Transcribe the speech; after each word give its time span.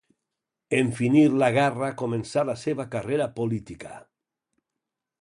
En 0.77 0.89
finir 0.99 1.21
la 1.43 1.51
guerra 1.57 1.91
començà 2.03 2.47
la 2.51 2.57
seva 2.65 2.89
carrera 2.97 3.31
política. 3.39 3.97